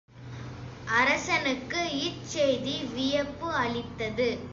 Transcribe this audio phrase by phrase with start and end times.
[0.91, 4.29] அரசனுக்கு இச்செய்தி வியப்பு அளித்தது.